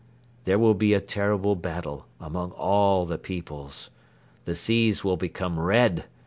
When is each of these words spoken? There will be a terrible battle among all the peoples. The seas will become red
There 0.45 0.57
will 0.57 0.73
be 0.73 0.95
a 0.95 0.99
terrible 0.99 1.55
battle 1.55 2.07
among 2.19 2.53
all 2.53 3.05
the 3.05 3.19
peoples. 3.19 3.91
The 4.45 4.55
seas 4.55 5.03
will 5.03 5.15
become 5.15 5.59
red 5.59 6.05